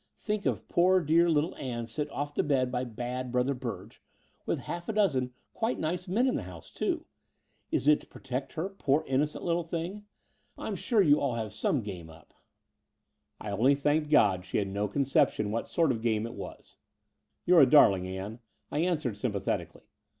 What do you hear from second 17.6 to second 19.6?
a darling, Ann," I answered sympa